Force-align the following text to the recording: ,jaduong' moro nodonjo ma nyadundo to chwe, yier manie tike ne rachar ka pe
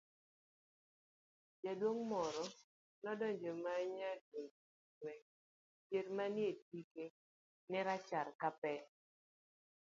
,jaduong' 1.63 2.03
moro 2.11 2.43
nodonjo 3.03 3.51
ma 3.65 3.73
nyadundo 3.95 4.57
to 4.63 4.73
chwe, 4.97 5.13
yier 5.91 6.07
manie 6.17 6.51
tike 6.67 7.05
ne 7.69 7.79
rachar 7.87 8.27
ka 8.39 8.49
pe 8.61 8.73